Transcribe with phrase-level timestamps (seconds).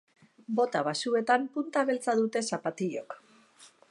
[0.59, 3.17] Bota baxuetan, punta beltza dute zapatilok.